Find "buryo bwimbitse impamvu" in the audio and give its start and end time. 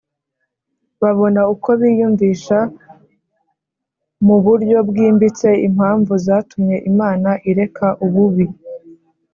4.45-6.13